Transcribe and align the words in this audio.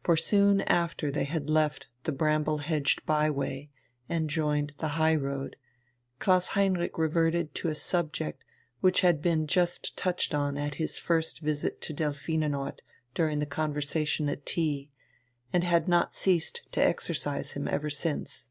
For 0.00 0.16
soon 0.16 0.62
after 0.62 1.10
they 1.10 1.24
had 1.24 1.50
left 1.50 1.88
the 2.04 2.12
bramble 2.12 2.58
hedged 2.64 3.04
by 3.04 3.28
way 3.28 3.68
and 4.08 4.30
joined 4.30 4.72
the 4.78 4.88
high 4.96 5.14
road, 5.16 5.56
Klaus 6.18 6.48
Heinrich 6.56 6.96
reverted 6.96 7.54
to 7.56 7.68
a 7.68 7.74
subject 7.74 8.42
which 8.80 9.02
had 9.02 9.20
been 9.20 9.46
just 9.46 9.98
touched 9.98 10.32
on 10.32 10.56
at 10.56 10.76
his 10.76 10.98
first 10.98 11.40
visit 11.40 11.82
to 11.82 11.92
Delphinenort 11.92 12.80
during 13.12 13.38
the 13.38 13.44
conversation 13.44 14.30
at 14.30 14.46
tea, 14.46 14.90
and 15.52 15.62
had 15.62 15.86
not 15.88 16.14
ceased 16.14 16.62
to 16.72 16.82
exercise 16.82 17.52
him 17.52 17.68
ever 17.68 17.90
since. 17.90 18.48